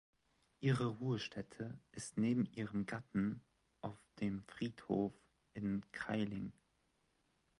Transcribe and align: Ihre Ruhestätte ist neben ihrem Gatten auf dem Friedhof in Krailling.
Ihre 0.61 0.87
Ruhestätte 0.87 1.77
ist 1.91 2.17
neben 2.17 2.47
ihrem 2.53 2.87
Gatten 2.87 3.39
auf 3.81 3.99
dem 4.19 4.41
Friedhof 4.47 5.13
in 5.53 5.83
Krailling. 5.91 6.53